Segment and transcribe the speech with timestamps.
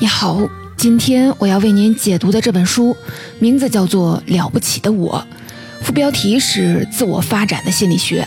[0.00, 2.96] 你好，今天我要为您解读的这本书
[3.40, 5.26] 名字叫做《了不起的我》，
[5.84, 8.24] 副标题是“自我发展的心理学”。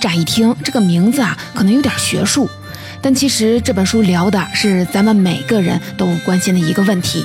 [0.00, 2.48] 乍一听这个名字啊，可能有点学术，
[3.02, 7.24] 但其实这本书聊的是咱们每个人都关心的一个问题，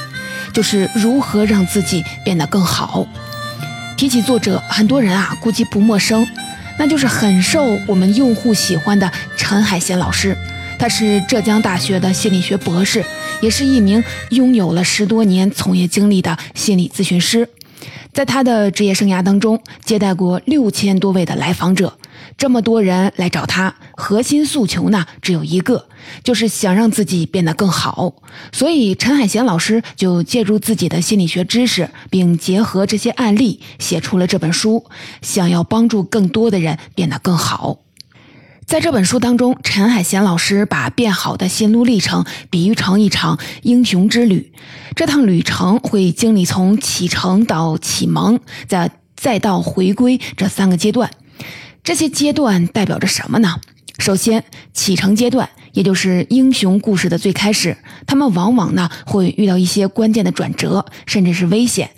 [0.51, 3.05] 就是如何让自己变得更好。
[3.95, 6.27] 提起作者，很多人啊估计不陌生，
[6.79, 10.35] 那就是很受我们用户喜欢的陈海贤老师。
[10.79, 13.05] 他是浙江大学的心理学博士，
[13.43, 17.49] 也是一名拥有了十多年从业经历的心理咨询师。
[18.13, 21.97] 在他的职业生涯当中，接待过六千多位的来访者。
[22.37, 25.87] 这么多人来找他，核心诉求呢只有一个，
[26.23, 28.13] 就是想让自己变得更好。
[28.53, 34.85] 所以陈海贤老师就借助自己的心理学知识，并结合这些案例，写出了这本书，
[35.21, 37.79] 想要帮助更多的人变得更好。
[38.65, 44.51] 在这本书当中，陈海贤老师把变好的心路历程比喻成一场英雄之旅。
[44.95, 51.11] 这趟旅程会经历从启程到启蒙，再再到回归这三个阶段。
[51.83, 53.59] 这些阶段代表着什么呢？
[53.99, 61.91] 首先，启程阶段，也就是英雄故事的最开始，他们往往呢会遇到一些关键的转折，甚至是危险。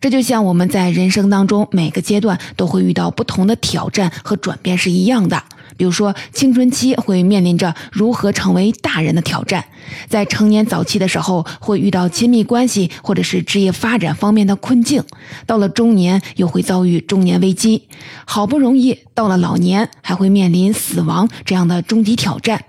[0.00, 5.42] 这就像我们在人生当中每个阶段都会遇到不同的挑战和转变是一样的。
[5.78, 9.64] 比如说，青春期会面临着如何成为大人的挑战，
[10.08, 15.02] 在成年早期的时候会遇到亲密关系或者是职业发展方面的困境，
[15.46, 17.84] 到了中年又会遭遇中年危机，
[18.26, 22.64] 好不容易到了老年还会面临死亡这样的终极挑战。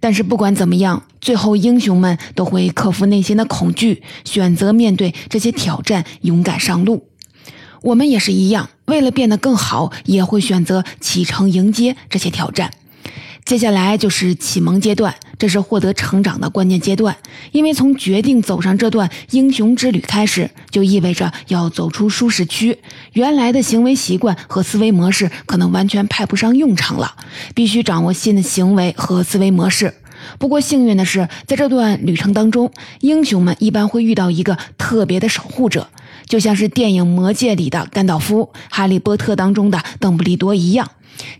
[0.00, 7.06] 但是不管怎么样，最后英雄们都会克服内心的恐惧，选择面对这些挑战，勇敢上路。
[7.82, 12.70] 我们也是一样，为了变得更好，也会选择启程迎接这些挑战。
[13.44, 17.16] 接下来就是启蒙阶段，这是获得成长的关键阶段。
[17.50, 22.78] 因为从决定走上这段英雄之旅开始，就意味着要走出舒适区，
[23.14, 27.16] 原来的行为习惯和思维模式可能完全派不上用场了，
[27.52, 29.92] 必须掌握新的行为和思维模式。
[30.38, 32.70] 不过幸运的是，在这段旅程当中，
[33.00, 35.88] 英雄们一般会遇到一个特别的守护者。
[36.32, 40.92] 就像是电影《魔戒》里的甘道夫，《哈利波特》当中的邓布利多一样，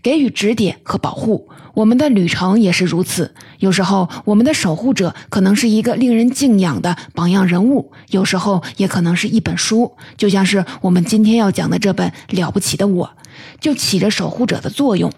[0.03, 1.49] 给予指点和保护。
[1.73, 3.33] 我们的旅程也是如此。
[3.57, 9.91] 有时候，我们的守护者可能是一个令人敬仰的榜样人物；有时候，也可能是一本书。
[10.15, 13.07] 就像是我们今天要讲的这本《了不起的我》，
[13.59, 15.11] 就起着守护者的作用。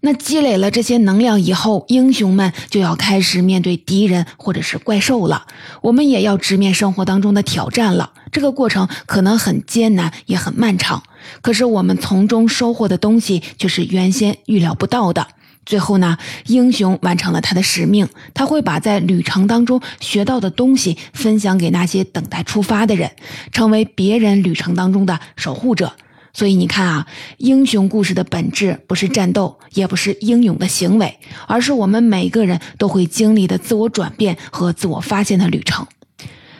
[0.00, 5.46] 那积累了这些能量以后，英雄们就要开始面对敌人或者是怪兽了。
[5.80, 8.12] 我们也要直面生活当中的挑战了。
[8.30, 11.02] 这个过程可能很艰难，也很漫长。
[11.40, 15.26] 可是我们从中收获的东西却是原先预料不到的。
[15.64, 23.10] 最后呢，英雄完成了他的使命，他会把在旅程当中学到的东西分享给那些等待出发的人，
[23.50, 25.92] 成为别人旅程当中的守护者。
[26.36, 27.06] 所以你看啊，
[27.38, 35.86] 英雄故事的本质不是战斗，也不是英勇的行为，而是我们每个人都会经历的自我转变和自我发现的旅程。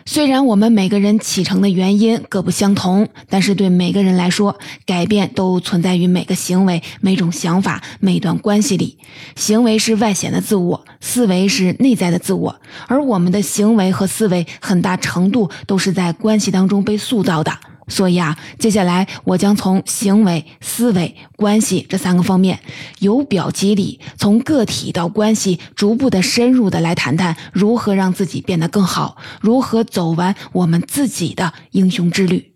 [0.06, 8.96] 虽然我们每个人启程的原因各不相同，但是对每个人来说，改变都存在于每个行为、每种想法、每段关系里。
[9.34, 17.52] 行为是外显的自我，思维是内在的自我，而我们的行为和思维很大程度都是在关系当中被塑造的。
[17.88, 22.60] 所以啊，接下来我将从行为、思维、关系这三个方面，
[22.98, 32.52] 由表及里，从个体到关系，逐步的深入的来谈谈如何让自己变得更好，如何走完我们自己的英雄之旅。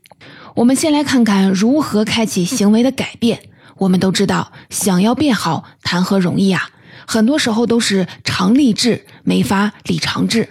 [0.57, 3.43] 我们先来看看如何开启行为的改变。
[3.79, 6.69] 我们都知道，想要变好，谈何容易啊！
[7.07, 10.51] 很多时候都是常立志，没法立长志。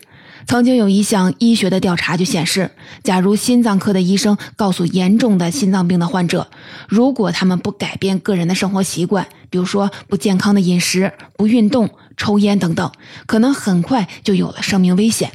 [0.50, 2.72] 曾经有一项医学的调查就显示，
[3.04, 6.50] 假如心脏科的医生告诉严重的心脏病的患者，
[6.88, 12.92] 如果他们不改变个人的生活习惯，比如说不健康的饮食、不运动、抽烟等等，
[13.28, 15.34] 可能很快就有了生命危险。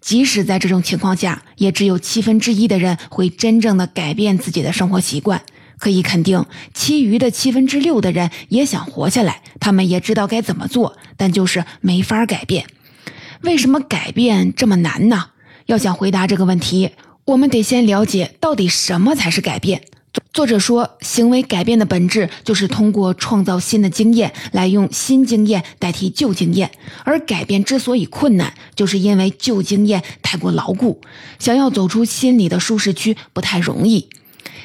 [0.00, 5.40] 即使在这种情况下，也只有七分之一的人会真正的改变自己的生活习惯。
[5.78, 6.44] 可以肯定，
[6.74, 12.66] 其余的七分之六的人也想活下来，他们也知道该怎么做，但就是没法改变。
[13.42, 15.26] 为什么改变这么难呢？
[15.66, 16.90] 要想回答这个问题，
[17.24, 19.82] 我们得先了解到底什么才是改变。
[20.32, 26.70] 作者说，行为改变的本质就是通过创造新的经验，来用新经验代替旧经验。
[27.04, 31.00] 而改变之所以困难，就是因为旧经验太过牢固，
[31.38, 34.08] 想要走出心理的舒适区不太容易。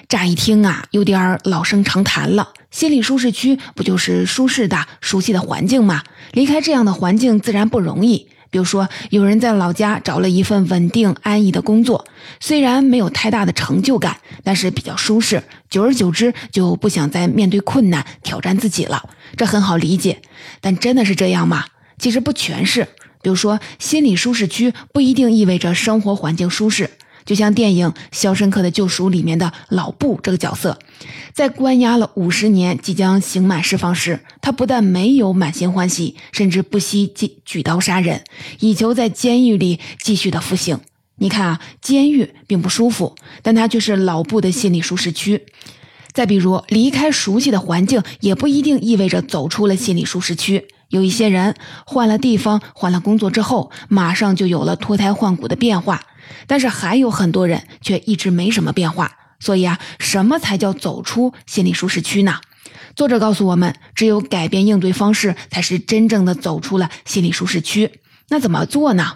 [0.09, 2.49] 乍一听啊，有点老生常谈了。
[2.71, 6.01] 心理舒适区不就是舒适的、熟悉的环境吗？
[6.31, 8.27] 离开这样的环境自然不容易。
[8.53, 12.05] 比如说，有人在老家找了一份稳定安逸的工作，
[12.39, 15.41] 虽然没有太大的成就感，但是比较舒适。
[15.71, 19.09] 久而久之，就不想再面对困难、挑战自己了。
[19.35, 20.21] 这很好理解，
[20.61, 21.65] 但真的是这样吗？
[21.97, 22.87] 其实不全是。
[23.23, 26.91] 比如说，心理舒适区不一定意味着生活环境舒适。
[27.25, 30.77] 就像电影《肖申克的救赎》里面的老布这个角色，
[31.33, 38.23] 在关押了五十年、即将刑满释放时，他不但没有满心欢喜，甚至不惜举举刀杀人，
[38.59, 40.79] 以求在监狱里继续的服刑。
[41.17, 45.45] 你看啊，监狱并不舒服，但它却是老布的心理舒适区。
[46.11, 50.67] 再比如，离开熟悉的环境，也不一定意味着走出了心理舒适区。
[50.89, 51.55] 有一些人
[51.85, 56.03] 换了地方、换了工作之后，马上就有了脱胎换骨的变化。
[56.47, 62.39] 但是还有很多人却一直没什么变化，所以啊，什么才叫走出心理舒适区呢？
[62.95, 67.99] 作者告诉我们，只有改变应对方式，才是真正的走出了心理舒适区。
[68.29, 69.13] 那怎么做呢？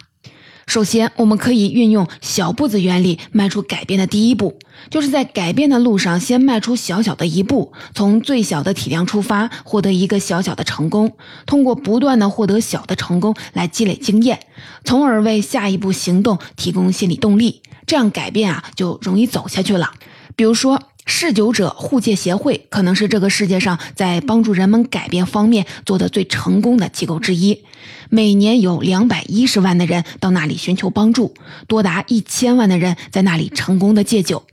[0.67, 4.59] 首先，我们可以运用小步子原理，迈出改变的第一步，
[4.89, 11.13] 就是在改变的路上先迈出小小的一步，从最小的体量出发，获得一个小小的成功，
[11.45, 14.41] 通过不断的获得小的成功来积累经验，
[14.83, 19.93] 从而为下一步行动提供心理动力，这样改变啊就容易走下去了。
[20.35, 20.83] 比如说。
[21.09, 27.63] 嗜酒者互戒协会可能是这个世界上在帮助人们改变方面做的最成功的机构之一，
[28.09, 31.33] 每年有两百一十万的人到那里寻求帮助，
[31.65, 34.43] 多达一千万的人在那里成功的戒酒。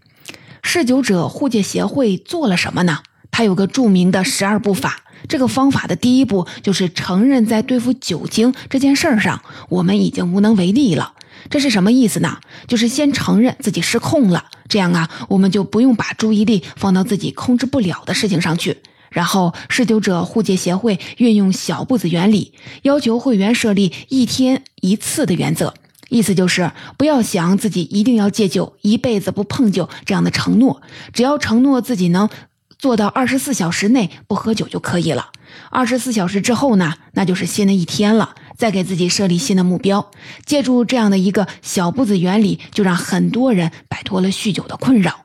[0.62, 3.00] 嗜酒者互戒协会做了什么呢？
[3.32, 11.14] 它有个著名的十二步法，这个方法的第一步就是承认在对付酒精这件事儿上，我们已经无能为力了。
[11.50, 12.38] 这是什么意思呢？
[12.68, 18.78] 就是先承认自己失控了，这样啊，我们就不用把注意力放到自己控制不了的事情上去。
[19.10, 25.74] 然后，嗜酒者互戒协会运用小步子原理，要求会员设立一天一次的原则，
[26.08, 30.82] 意思就是不要想自己一定要戒酒，一辈子不碰酒这样的承诺，
[31.12, 32.28] 只要承诺自己能
[32.76, 35.28] 做到二十四小时内不喝酒就可以了。
[35.70, 38.34] 二十四小时之后呢，那就是新的一天了。
[38.56, 40.10] 再给自己设立新的目标，
[40.44, 45.24] 借助这样的一个小步子原理，就让很多人摆脱了酗酒的困扰。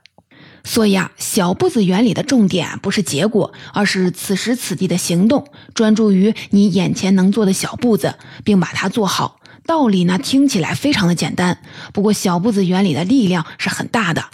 [0.64, 9.40] 所以啊，小步子原理的重点不是结果，而是此时此地的行动，专注于你眼前能做的小步子，并把它做好。
[9.66, 11.60] 道理呢，听起来非常的简单，
[11.94, 14.26] 不过小步子原理的力量是很大的。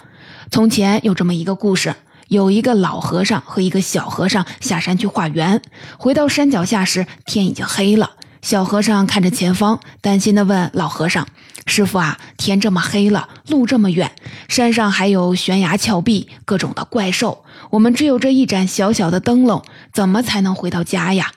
[0.50, 1.94] 从前有这么一个故事，
[2.28, 5.62] 有一个老和尚和一个小和尚下山去化缘，
[5.96, 8.12] 回到山脚下时，天已经黑了。
[8.46, 11.26] 小和尚看着前方，担心的问老和尚
[11.66, 14.12] ：“师傅啊，天这么黑了，路这么远，
[14.48, 21.32] 山上还有悬崖峭壁，各种的怪兽，我们只有这一盏小小的灯笼，怎么才能回到家呀？”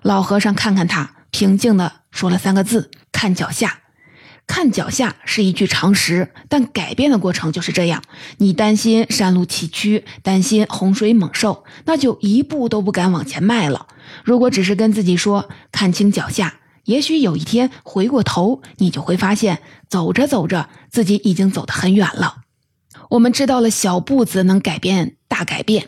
[0.00, 3.80] 老和尚看看他，平静的说了三个字：“看脚下。”
[4.46, 8.02] 看脚下是一句常识，但改变的过程就是这样。
[8.38, 13.86] 你担心山路崎岖，担心洪水猛兽，那就一步都不敢往前迈了。
[14.22, 22.42] 如果只是跟自己说看清脚下，也许有一天回过头，你就会发现，走着走着，自己已经走得很远了。
[23.10, 25.86] 我们知道了小步子能改变大改变，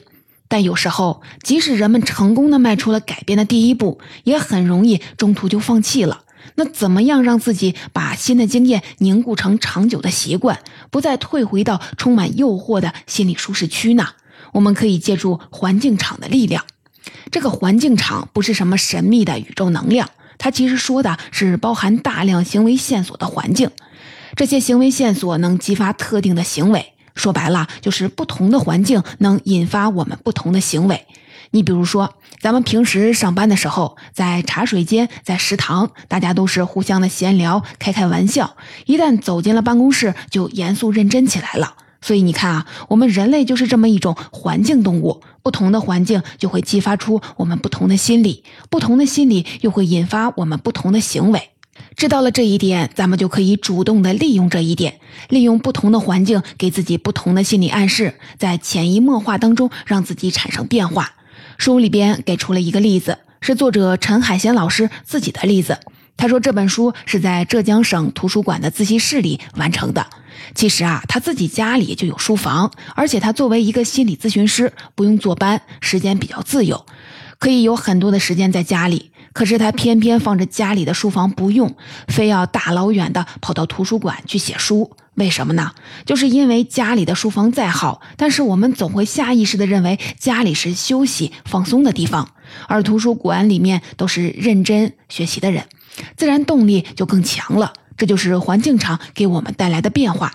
[0.49, 6.23] 但有时候，即使人们成功的迈出了改变的第一步，也很容易中途就放弃了。
[6.55, 10.61] 那怎么样让自己把新的经验凝固成长久的习惯，
[10.91, 14.09] 不再退回到充满诱惑的心理舒适区呢？
[14.53, 16.65] 我们可以借助环境场的力量。
[17.31, 23.71] 这个环境场不是什么神秘的宇宙能量，它其实说的是包含大量行为线索的环境。
[24.35, 31.07] 这些行为线索能激发特定的行为，说白了就是不同的环境能引发我们不同的行为。
[31.57, 41.77] 你比如说，咱们平时上班的时候，在茶水间、在食堂，大家都是互相的闲聊、开开玩笑；一旦走进了办公室，就严肃认真起来了。
[42.03, 51.53] 所以你看啊，我们人类就是这么一种环境动物，不同的环境就会激发出我们不同的心理，不同的心理又会引发我们不同的行为。
[51.97, 61.13] 知道了这一点，咱们就可以主动的利用这一点，利用不同的环境，给自己不同的心理暗示，在潜移默化当中让自己产生变化。
[61.59, 65.79] 书里边给出了一个例子，是作者陈海贤老师自己的例子。
[66.17, 70.07] 他说这本书是在浙江省图书馆的自习室里完成的。
[70.55, 76.87] 其实啊，他自己家里就有书房，而且他作为一个心理咨询师，不用坐班，时间比较自由，
[77.39, 79.11] 可以有很多的时间在家里。
[79.33, 81.75] 可是他偏偏放着家里的书房不用，
[82.09, 84.97] 非要大老远的跑到图书馆去写书。
[85.17, 85.73] 为什么呢？
[86.05, 92.31] 就是因为家里的书房再好，但是我们总会下意识的认为家里是休息放松的地方，
[92.69, 95.65] 而图书馆里面都是认真学习的人。
[96.17, 97.73] 自然动力就更强了。
[97.97, 100.33] 这就是环境场给我们带来的变化。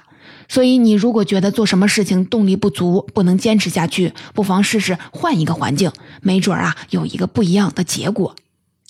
[0.50, 8.36] 所以，你如果觉得做什么事情动力不足，不能坚持下去，不妨试试换一个环境，没准啊有一个不一样的结果。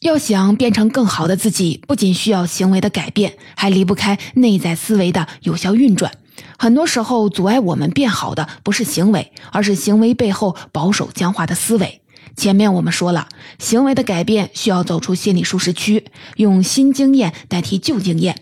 [0.02, 6.12] 要想变成更好的自己，不仅需要行为的改变，还离不开内在思维的有效运转。
[6.58, 12.02] 很多时候，阻碍我们变好的不是行为，而是行为背后保守僵化的思维。
[12.36, 13.28] 前面我们说了，
[13.60, 16.06] 行为的改变需要走出心理舒适区，
[16.38, 18.34] 用新经验代替旧经验；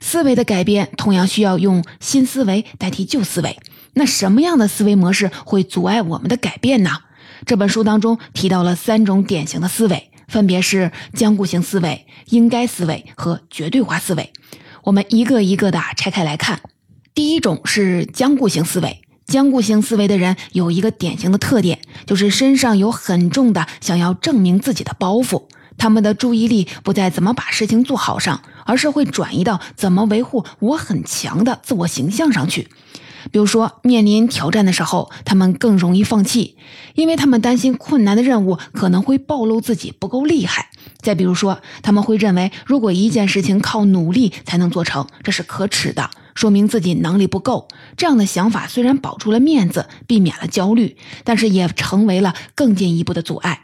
[0.00, 3.58] 思维的改变同样需要用新思维代替旧思维。
[3.94, 6.90] 那什么样的思维模式会阻碍我们的改变呢？
[7.46, 10.10] 这本书当中提到了三种典型的思维。
[10.28, 14.32] 分别是僵固性思维、应该思维和绝对化思维。
[14.84, 16.60] 我们一个一个的拆开来看。
[17.14, 19.00] 第一种是僵固性思维。
[19.26, 25.48] 僵固性思维的人有一个典型的特点，就是身上有很重的想要证明自己的包袱。
[25.78, 32.68] 他们的注意力不在怎么把事情做好上，而是会转移到怎么维护我很强的自我形象上去。
[33.30, 36.56] 比如说，面临挑战的时候，他们更容易放弃，
[36.94, 40.70] 因为他们担心困难的任务可能会暴露自己不够厉害。
[41.00, 47.68] 再比如说，他们会认为，如果一件事情靠努力才能做成，这是可耻的，说明自己能力不够。
[47.96, 53.62] 这样的想法虽然保住了面子，避免了焦虑，但是也成为了更进一步的阻碍。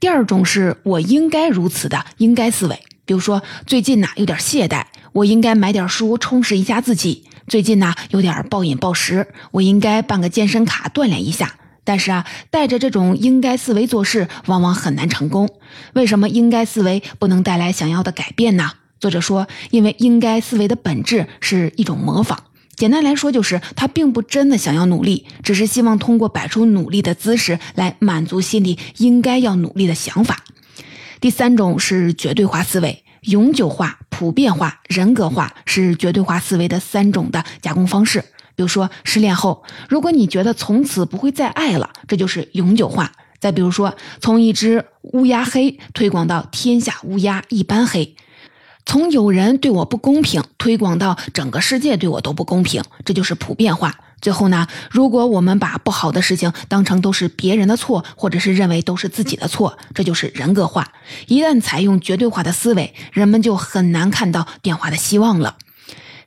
[0.00, 7.24] 第二种是我应该如此的应该思维，比如说最近呐有点懈怠，我应该买点书充实一下自己。
[7.48, 11.56] 最近呢，有点暴饮暴食，我应该办个健身卡锻炼一下。
[11.84, 15.48] 但是啊，带着这种应该思维做事，往往很难成功。
[15.94, 18.70] 为什么应该思维不能带来想要的改变呢？
[19.00, 22.44] 作者说，因为应该思维的本质是一种模仿。
[22.76, 30.44] 简单来说，就是他并不真的想要努力，只是希望通过摆出努力的姿势来满足心里应该要努力的想法。
[31.20, 33.01] 第三种是绝对化思维。
[33.22, 38.24] 永久化、普遍化、人格化是绝对化思维的三种的加工方式。
[38.54, 43.12] 比如说，失恋后，如果你觉得从此不会再爱了，这就是永久化。
[43.40, 48.14] 再比如说，从一只乌鸦黑推广到天下乌鸦一般黑。
[48.84, 53.96] 从有人对我不公平推广到整个世界对我都不公平，这就是普遍化。
[54.22, 60.92] 最后呢，如果我们把不好的事情当成都是别人的错，或者是认为都是自己的错，这就是人格化。
[61.26, 65.56] 一旦采用绝对化的思维，人们就很难看到变化的希望了。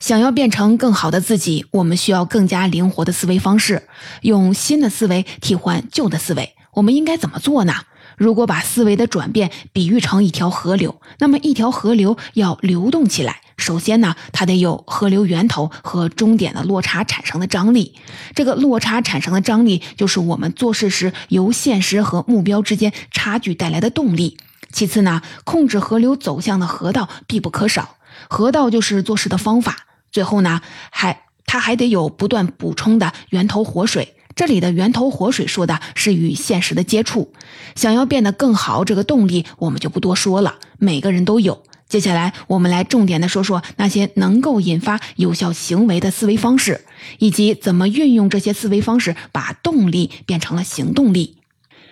[0.01, 3.87] 想要变成更好的自己，我们需要更加灵活的思维方式，
[4.21, 6.53] 用新的思维替换旧的思维。
[6.73, 7.73] 我们应该怎么做呢？
[8.17, 17.95] 如果把思维的转变比喻成一条河流，那么一条河流要流动起来，首先呢，它得有河流源头和终点的落差产生的张力。
[18.35, 24.37] 这个落差产生的张力，就是我们做事时由现实和目标之间差距带来的动力。
[24.71, 27.95] 其次呢，控制河流走向的河道必不可少，
[28.29, 29.87] 河道就是做事的方法。
[30.11, 34.13] 最后呢，还它还得有不断补充的源头活水。
[34.35, 37.33] 这里的源头活水说的是与现实的接触。
[37.73, 41.63] 想要变得更好，这个动力我们就不多说了，每个人都有。
[41.95, 46.81] 接下来我们来重点的说说那些能够引发有效行为的思维方式，
[47.19, 51.37] 以及怎么运用这些思维方式把动力变成了行动力。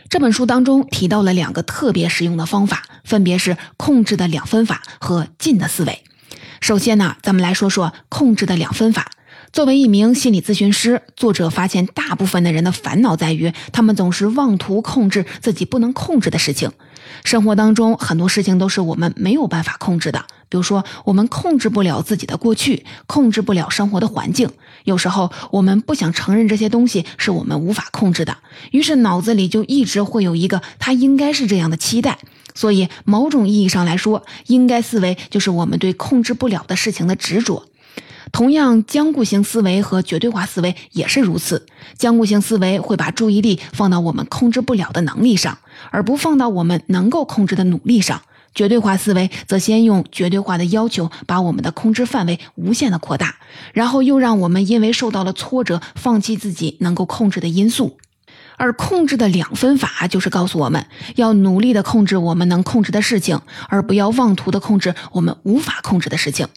[0.09, 6.03] 这本书当中提到了两个特别实用的方法，分别是控制的两分法和进的思维。
[6.59, 9.09] 首先呢，咱们来说说控制的两分法。
[9.53, 16.71] 作为一名心理咨询师，作者发现大部分的人的烦恼在于，他们总是妄图控制自己不能控制的事情。
[17.23, 24.49] 生活当中很多事情都是我们没有办法控制的，比如说我们控制不了自己的过去，控制不了生活的环境。
[24.83, 28.37] 有时候我们不想承认这些东西是我们无法控制的，
[28.71, 32.19] 于是脑子里就一直会有一个他应该是这样的期待。
[32.55, 37.65] 所以，某种意义上来说，应该思维就是我们对控制不了的事情的执着。
[38.33, 41.67] 同样，僵固性思维和绝对化思维也是如此。
[41.99, 45.59] 僵固性思维会把注意力放到我们控制不了的能力上，
[45.91, 48.23] 而不放到我们能够控制的努力上。
[48.55, 53.35] 绝对化思维则先用绝对化的要求把我们的控制范围无限的扩大，
[53.71, 57.97] 然后又让我们因为受到了挫折，放弃自己能够控制的因素。
[58.57, 66.47] 而控制的两分法就是告诉我们要努力的控制我们能控制的事情，而不要妄图的控制我们无法控制的事情。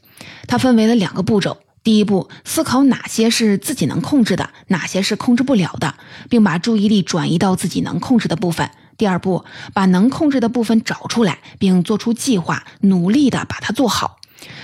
[0.46, 1.58] 它分为了两个步骤。
[1.86, 5.94] 第一步，思考哪些是自己能控制的，哪些是控制不了的，
[6.28, 8.68] 并把注意力转移到自己能控制的部分。
[8.98, 14.18] 第二步，把能控制的部分找出来，并做出计划，努力的把它做好。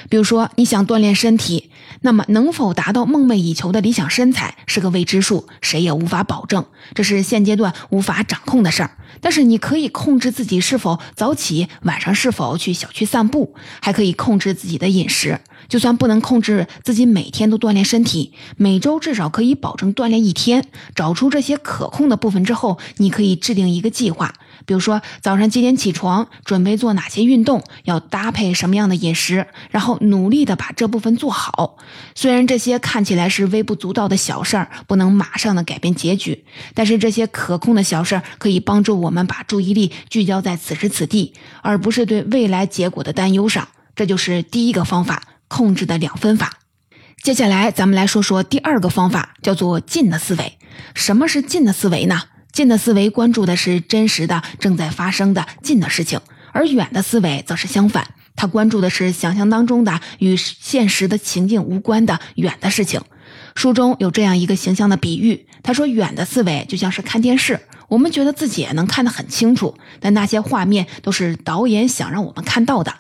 [0.09, 1.71] 比如说，你想锻炼身体，
[2.01, 8.97] 那么能否达到梦寐以求的理想身材是个未知数，谁也无法保证，这是现阶段无法掌控的事儿。
[9.21, 15.41] 但是你可以控制自己是否早起，晚上是否去小区散步，还可以控制自己的饮食。
[15.69, 20.67] 就算不能控制自己每天都锻炼身体，每周至少可以保证锻炼一天。
[20.95, 24.35] 找出这些可控的部分之后，你可以制定一个计划。
[24.67, 31.77] 比如说早上几点起床，准备做哪些运动，要搭配什么样的饮食，然后努力的把这部分做好。
[32.15, 43.69] 虽然这些看起来是微不足道的小事儿，不能马上的改变结局，但是这些可控的小事儿可以帮助我们把注意力聚焦在此时此地，而不是对未来结果的担忧上。
[43.95, 46.59] 这就是第一个方法，控制的两分法。
[47.23, 50.59] 接下来咱们来说说第二个方法，叫做近的思维。
[50.95, 52.23] 什么是近的思维呢？
[52.53, 56.21] 近的思维关注的是真实的、正在发生的近的事情，
[56.53, 58.07] 而远的思维则是相反，
[58.37, 63.01] 他关注的是想象当中的与现实的情境无关的远的事情。
[63.55, 72.93] 书中有这样一个形象的比喻，他说：远的思维就像是看电视，我们觉得自己也能看得很清楚，但那些画面都是导演想让我们看到的；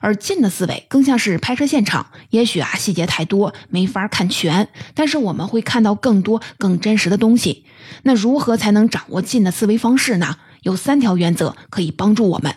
[0.00, 7.64] 而近的思维更像是拍摄现场，也许啊细节太多没法看全，但是我们会看到更多更真实的东西。
[8.02, 10.36] 那如何才能掌握近的思维方式呢？
[10.62, 12.54] 有三条原则可以帮助我们。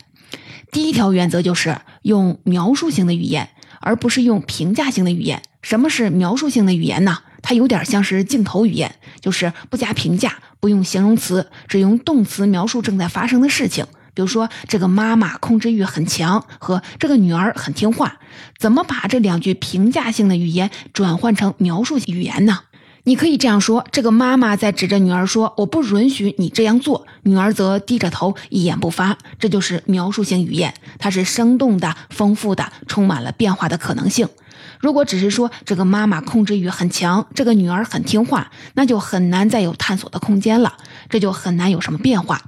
[0.71, 5.41] 第一条原则就是用描述性的语言，而不是用评价性的语言。
[5.61, 7.19] 什么是描述性的语言呢？
[7.43, 13.85] 它有点像是镜头语言，就是不加评价，不用形容词，只用动词描述正在发生的事情。
[14.15, 18.17] 比如说，这个妈妈控制欲很强和这个女儿很听话。
[18.57, 22.59] 怎么把这两句评价性的语言转换成描述性语言呢？
[23.05, 29.17] 你可以这样说：这个妈妈在指着女儿说：“我不允许你这样做。”女儿则低着头，一言不发。
[29.37, 34.29] 这就是描述性语言，它是生动的、丰富的，充满了变化的可能性。
[34.83, 40.73] 如果只是说这个妈妈控制欲很强，这个女儿很听话，那就很难再有探索的空间了，
[41.09, 42.41] 这就很难有什么变化。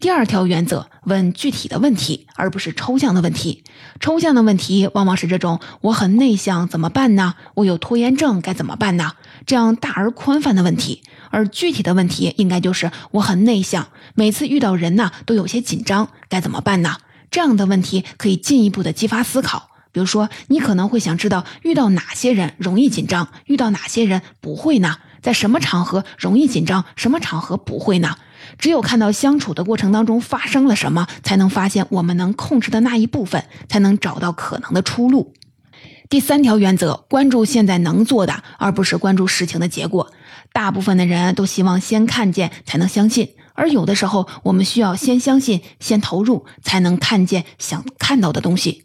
[0.00, 3.62] 第二条原则：问具体的问题，而不是抽象的问题。
[4.00, 7.34] 抽象的问题往往是这种：“我很内向，怎么办呢？
[7.52, 9.12] 我有拖延症，该怎么办呢？”
[9.44, 11.02] 这样大而宽泛的问题。
[11.28, 16.96] 而具体的问题应该就是：“我很内向，每次遇到人呢都有些紧张，该怎么办呢？”
[17.30, 19.68] 这样的问题可以进一步的激发思考。
[19.96, 24.98] 比如说，你可能会想知道遇到哪些人容易紧张，遇到哪些人不会呢？
[25.22, 28.16] 在什么场合容易紧张，什么场合不会呢？
[28.58, 35.32] 只有看到相处的过程当中发生了什么，才能发现我们能控制的那一部分，才能找到可能的出路。
[36.10, 40.12] 第三条原则：关注现在能做的，而不是关注事情的结果。
[40.52, 48.82] 大部分的人都希望先看见才能相信，而有的时候我们需要先相信、先投入，才能看见想看到的东西。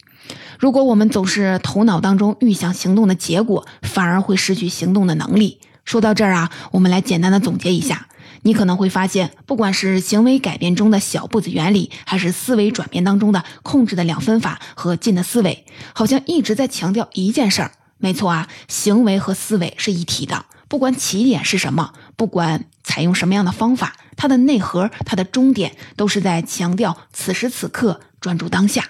[0.59, 5.59] 如果我们总是头脑当中预想行动的结果，反而会失去行动的能力。
[5.85, 8.07] 说到这儿啊，我们来简单的总结一下。
[8.43, 17.71] 你可能会发现，不管是行为改变中的小步子原理，还是思维转变当中的控制的两分法和近的思维，好像一直在强调一件事儿。
[17.99, 20.45] 没错啊，行为和思维是一体的。
[20.67, 28.85] 不管起点是什么，不管采用什么样的方法，它的内核、它的终点，都是在强调此时此刻专注当下。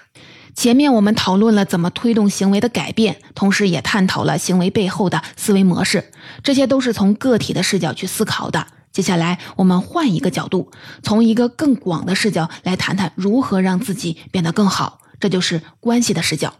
[0.54, 6.12] 前面我们讨论了怎么推动行为的改变，同时也探讨了行为背后的思维模式，
[6.42, 8.66] 这些都是从个体的视角去思考的。
[8.92, 10.70] 接下来，我们换一个角度，
[11.02, 16.54] 从一个更广的视角来谈谈如何让自己变得更好，这就是关系的视角。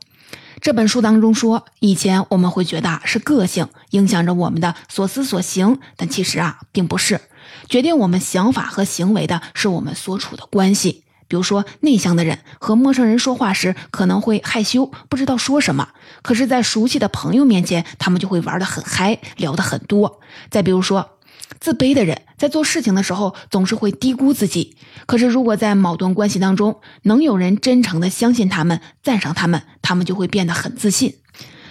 [0.62, 7.20] 这本书当中说，以前我们会觉得是个性影响着我们的所思所行，但其实啊，并不是。
[7.68, 11.01] 决定我们想法和行为的是我们所处的关系。
[11.32, 15.86] 比如说，内向的人和陌生人说话时可能会害羞，不知道说什么；
[16.20, 20.20] 可是，在熟悉的朋友面前，他们就会玩得很嗨，聊得很多。
[20.50, 21.12] 再比如说，
[21.58, 31.14] 自卑的人在做事情的时候总是会低估自己，可是如果在矛盾关系当中能有人真诚的相信他们、赞赏他们，他们就会变得很自信。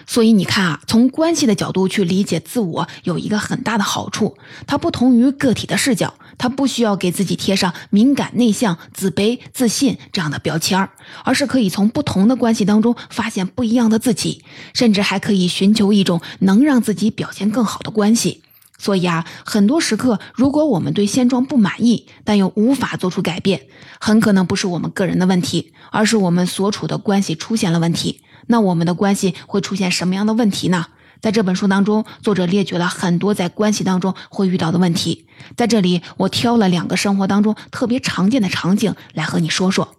[0.08, 10.90] 所以你看啊，从关系的角度去理解自我有一个很大的好处，它不同于个体的视角，他不需要给自己贴上敏感、内向、自卑、自信这样的标签儿，
[11.24, 18.42] 而是可以从不同的关系当中发现不一样的自己，甚至还可以寻求一种能让自己表现更好的关系。
[18.80, 23.62] 所以啊，很多时刻，如果我们对现状不满意，但又无法做出改变，
[24.00, 28.22] 很可能不是我们个人的问题，而是我们所处的关系出现了问题。
[28.48, 30.88] 那我们的关系会出现什么样的问题呢？
[31.22, 35.28] 在这本书当中，作者列举了很多在关系当中会遇到的问题。
[35.56, 39.96] 在这里，我挑了两个生活当中特别常见的场景来和你说说。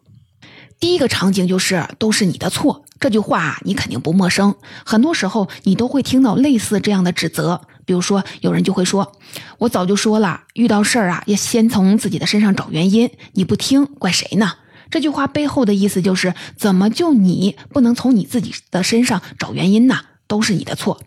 [0.81, 2.85] 第一个场景就是都是你的错。
[2.99, 7.61] 这句话你肯定不陌生，很多时候你都会听到类似这样的指责。
[7.85, 9.13] 比如说，有人就会说
[9.59, 13.09] ：“我早就说了，遇到事儿啊，要先从自己的身上找原因。
[13.35, 14.55] 你不听，怪谁呢？”
[14.91, 20.01] 这句话背后的意思就是：怎么就你不能从你自己的身上找原因呢？
[20.27, 21.01] 都是你的错。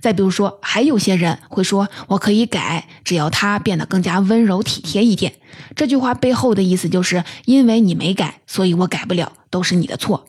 [0.00, 5.34] 再比如说，还有些人会说：“我可以改，只要他变得更加温柔体贴一点。”
[5.74, 10.26] 这句话背后的意思就是：因为你没改，所以我改不了，都是你的错。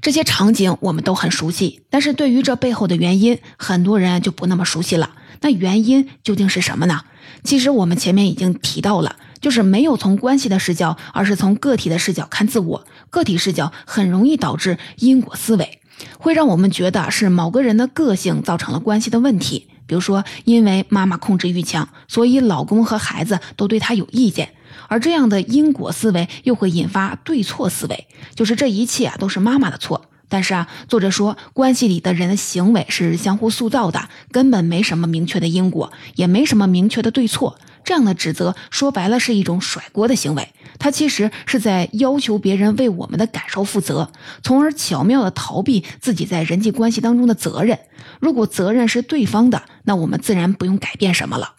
[0.00, 5.10] 这些场景我们都很熟悉，但是对于这背后的原因，很多人就不那么熟悉了。
[5.40, 7.02] 那原因究竟是什么呢？
[7.42, 12.86] 其实我们前面已经提到了，就是没有从关系的视角，而是从个体的视角看自我。
[13.10, 15.77] 个体视角很容易导致因果思维，
[16.18, 19.68] 会让我们觉得是某个人的个性造成了关系的问题。
[19.86, 24.50] 比如说，因为妈妈控制欲强，所以老公和孩子都对她有意见。
[24.86, 30.04] 而这样的因果思维又会引发对错思维，就是这一切啊都是妈妈的错。
[30.28, 37.58] 但是啊，作者说关系里的人的行为是相互塑造的，根本没什么明确的因果，也没什么明确的对错。
[37.88, 47.78] 这样的指责说白了是一种甩锅的行为，他其实是在要求别人为我们的感受负责，从而巧妙的逃避自己在人际关系当中的责任。
[48.20, 51.54] 如果责任是对方的，那我们自然不用改变什么了。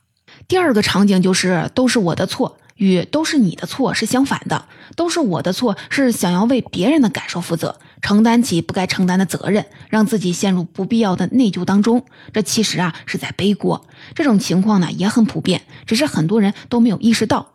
[0.48, 2.60] 第二个场景就是都是我的错。
[2.76, 4.65] 与都是你的错是相反的，
[4.96, 12.06] 都是我的错是想要为别人的感受负责，承担起不该承担的责任，让自己陷入不必要的内疚当中。
[12.34, 13.86] 这其实啊是在背锅。
[14.16, 17.54] 这种情况呢也很普遍，只是很多人都没有意识到。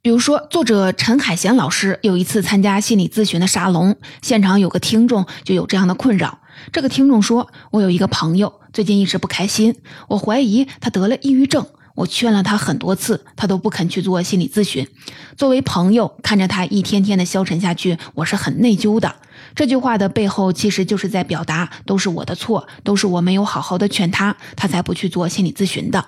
[0.00, 6.40] 比如说，作者陈海贤老师有一次参加心理咨询的沙龙，现场有个听众就有这样的困扰。
[6.72, 9.76] 这个听众说：“我有一个朋友最近一直不开心，
[10.08, 14.88] 我怀疑他得了抑郁症。”我劝了他很多次，他都不肯去做心理咨询。
[15.36, 19.16] 作为朋友，看着他一天天的消沉下去，我是很内疚的。
[19.54, 26.06] 这句话的背后，其实就是在表达都是我的错，都是我没有好好的劝他，他才不去做心理咨询的。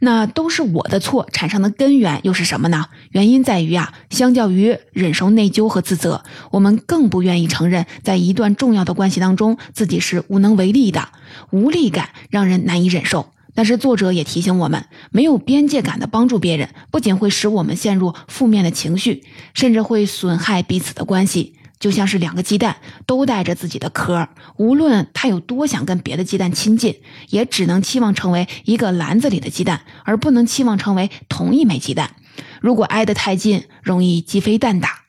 [0.00, 2.86] 那都是我的错产生的根源又是什么呢？
[3.12, 11.08] 原因在于啊，相较于忍受内疚和自责，我们更不愿意承认，在一段重要的关系当中，自己是无能为力的。
[11.50, 13.32] 无力感让人难以忍受。
[13.54, 21.54] 但是作者也提醒我们，没有边界感的帮助别人，不仅会使我们陷入负面的情绪，甚至会损害彼此的关系。
[21.78, 26.96] 就像是两个鸡蛋都带着自己的壳，无论他有多想跟别的鸡蛋亲近，
[27.28, 32.12] 也只能期望成为一个篮子里的鸡蛋，而不能期望成为同一枚鸡蛋。
[32.60, 35.04] 如果挨得太近，容易鸡飞蛋打。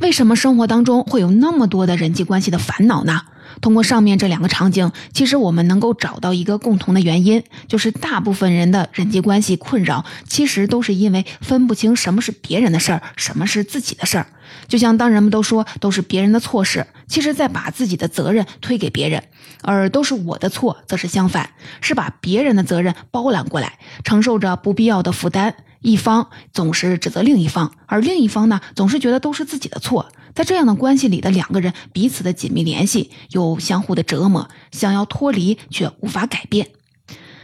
[0.00, 3.22] 为什么生活当中会有那么多的人际关系的烦恼呢？
[3.60, 14.26] 通过上面这两个场景，其实我们能够找到一个共同的原因，就是大部分人的人际关系困扰，其实都是因为分不清什么是别人的事儿，什么是自己的事儿。
[14.68, 19.20] 就像当人们都说都是别人的错时，其实在把自己的责任推给别人；
[19.62, 25.54] 而都是我的错，则是相反，是把别人的责任包揽过来，承受着不必要的负担。
[25.82, 30.08] 一方总是指责另一方，而另一方呢，总是觉得都是自己的错。
[30.36, 36.68] 在这样的关系里的两个人，彼此的紧密联系又相互的折磨，想要脱离却无法改变。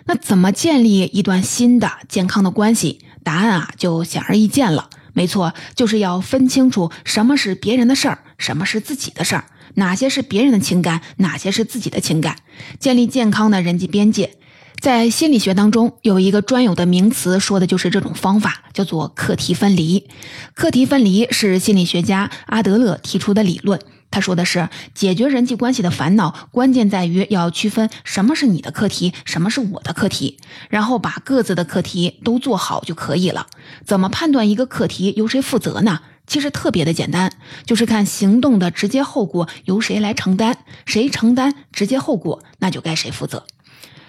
[0.05, 3.01] 那怎么建立一段新的健康的关系？
[3.25, 4.91] 答案啊，就显而易见了。
[5.15, 12.37] 没错，就是要分清楚什么是别人的事儿，什么是自己的事儿，哪些是别人的情感，哪些是自己的情感，
[12.79, 14.37] 建立健康的人际边界。
[14.83, 20.09] 在心理学当中，有一个专有的名词，说的就是这种方法，叫做课题分离。
[20.55, 23.79] 课题分离是心理学家阿德勒提出的理论。
[24.11, 33.47] 他说的是，解决人际关系的烦恼，关键在于要区分什么是你的课题，什么是我的课题，然后把各自的课题都做好就可以了。
[33.87, 36.01] 怎么判断一个课题由谁负责呢？
[36.27, 37.31] 其实特别的简单，
[37.65, 43.47] 就是看行动的直接后果由谁来承担，谁承担直接后果，那就该谁负责。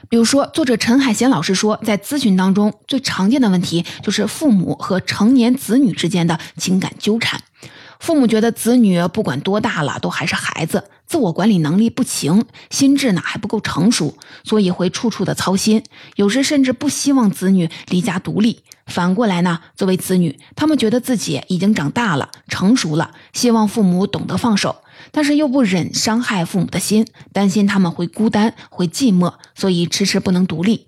[0.09, 7.41] 比如说，作者陈海贤老师说，在咨询当中最常见的问题就是父母和成年子女之间的情感纠缠。
[7.99, 15.81] 父母觉得子女不管多大了都还是孩子，自我管理能力不行，心智呢还不够成熟，所以会处处的操心，
[16.17, 18.61] 有时甚至不希望子女离家独立。
[18.87, 24.75] 反过来呢，作为子女，他们觉得自己已经长大了、成熟了，希望父母懂得放手。
[25.11, 30.87] 但是又不忍伤害父母的心，担心他们会孤单、会寂寞，所以迟迟不能独立。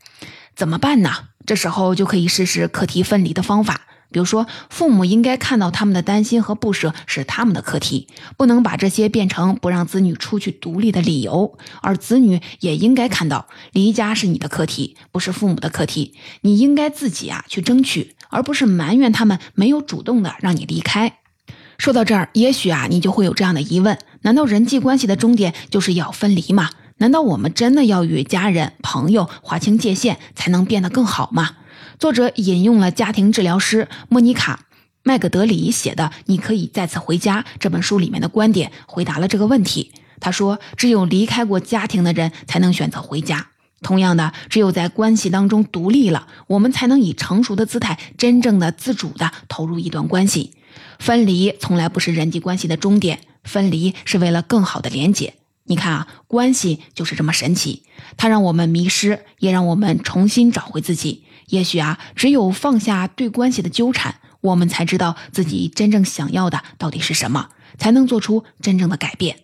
[0.55, 1.11] 怎么办呢？
[1.45, 3.81] 这时候就可以试试课题分离的方法。
[4.11, 16.13] 比如说，父母应该看到他们的担心和不舍是他们的课题，不能把这些变成不让子女出去独立的理由；而子女也应该看到，离家是你的课题，不是父母的课题。
[16.41, 21.17] 你应该自己啊去争取，而不是埋怨他们没有主动的让你离开。
[21.77, 26.69] 说到这儿，也许啊，你就会有这样的疑问：难道人际关系的终点就是要分离吗？
[26.97, 31.51] 难道我们真的要与家人、朋友划清界限，才能变得更好吗？
[31.99, 34.61] 作者引用了家庭治疗师莫妮卡·
[35.03, 39.91] 麦格德里写的《你可以再次回家》这本书里面的观点，回答了这个问题。
[40.21, 43.47] 他说：“只有离开过家庭的人，才能选择回家。
[43.81, 50.53] 同样的，只有在关系当中独立了，我们才能以成熟的姿态，真正的自主的投入一段关系。
[50.99, 55.35] 分离从来不是人际关系的终点，分离是为了更好的连接。
[55.65, 57.83] 你看啊，关系就是这么神奇，
[58.17, 61.23] 它让我们迷失，也让我们重新找回自己。
[61.47, 69.37] 也许啊，只有放下对关系的纠缠，我们才知道自己真正想要的到底是什么，才能做出真正的改变。”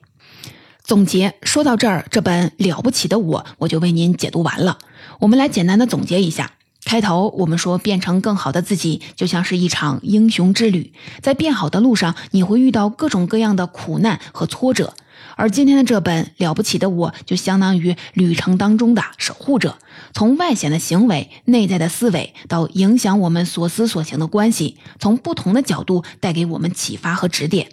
[0.84, 4.80] 总结说到这儿，这本了不起的我，我就为您解读完了。
[5.20, 6.52] 我们来简单的总结一下：
[6.84, 10.92] 开头我们说，变成更好的自己，就像是一场英雄之旅，
[11.22, 14.94] 在变好的路上，你会遇到各种各样的苦难和挫折。
[15.38, 19.78] 而今天的这本了不起的我，就相当于旅程当中的守护者，
[20.14, 27.70] 从外显的行为、内在的思维，到影响我们所思所行的关系，从不同的角度带给我们启发和指点。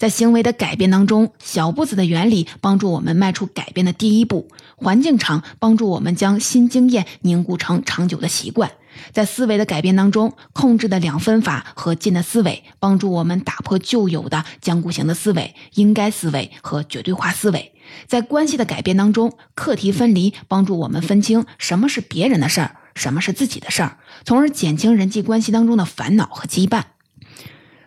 [0.00, 8.72] 在行为的改变当中，小步子的原理帮助我们迈出改变的第一步；环境场帮助我们将新经验凝固成长久的习惯。
[9.12, 17.74] 在思维的改变当中，控制的两分法和进的思维帮助我们打破旧有的僵固型的思维、应该思维和绝对化思维。
[18.06, 26.84] 在关系的改变当中，课题分离帮助我们分清什么是别人的事儿，什么是自己的事儿，从而减轻人际关系当中的烦恼和羁绊。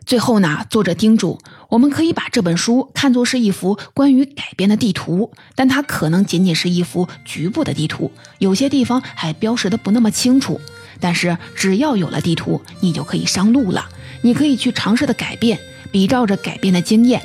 [0.05, 1.39] 最后呢，作者叮嘱
[1.69, 10.59] 我们可以把这本书看作是一幅关于改变的地图，但它可能仅仅是一幅局部的地图，有些地方还标识的不那么清楚。
[10.99, 13.85] 但是只要有了地图，你就可以上路了。
[14.21, 15.59] 你可以去尝试的改变，
[15.91, 17.21] 比照着改变的经验，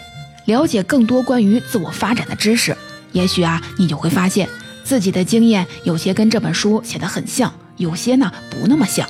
[0.46, 2.76] 了解更多关于自我发展的知识。
[3.12, 4.48] 也许啊，你就会发现
[4.82, 9.08] 自己的经验有些跟这本书写的很像，有些呢不那么像，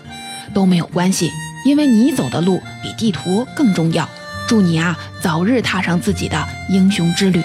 [0.53, 1.31] 都没有关系。
[1.69, 4.09] 因为你走的路比地图更重要，
[4.49, 7.43] 祝你啊早日踏上自己的英雄之旅。